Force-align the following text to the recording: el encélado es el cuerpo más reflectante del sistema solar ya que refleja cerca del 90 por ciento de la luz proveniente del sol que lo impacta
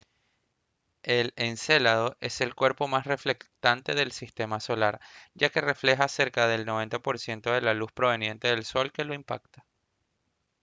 el 1.03 1.31
encélado 1.35 2.17
es 2.21 2.41
el 2.41 2.55
cuerpo 2.55 2.87
más 2.87 3.05
reflectante 3.05 3.93
del 3.93 4.11
sistema 4.11 4.59
solar 4.59 4.99
ya 5.35 5.51
que 5.51 5.61
refleja 5.61 6.07
cerca 6.07 6.47
del 6.47 6.65
90 6.65 6.97
por 7.03 7.19
ciento 7.19 7.51
de 7.51 7.61
la 7.61 7.75
luz 7.75 7.91
proveniente 7.91 8.47
del 8.47 8.65
sol 8.65 8.91
que 8.91 9.05
lo 9.05 9.13
impacta 9.13 9.63